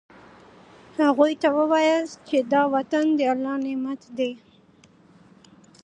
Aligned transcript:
هغوی 1.01 1.33
ته 1.41 1.49
ووایاست 1.57 2.15
چې 2.27 2.37
دا 2.53 2.63
وطن 2.73 3.05
د 3.17 3.19
الله 3.33 3.55
نعمت 3.65 4.01
دی. 4.17 4.31